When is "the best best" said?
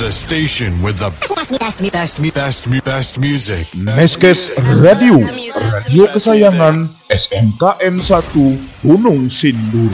0.96-1.92